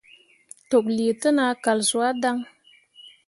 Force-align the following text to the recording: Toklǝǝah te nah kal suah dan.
Toklǝǝah 0.69 1.17
te 1.21 1.29
nah 1.35 1.53
kal 1.63 1.79
suah 1.89 2.11
dan. 2.21 2.37